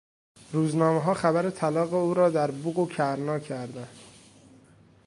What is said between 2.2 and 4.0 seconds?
در بوق و کرنا کردند.